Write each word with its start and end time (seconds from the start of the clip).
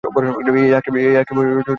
এই 0.03 0.71
আক্ষেপ 0.73 0.93
রয়ে 0.93 1.11
গেছে 1.13 1.33
তাঁর। 1.33 1.69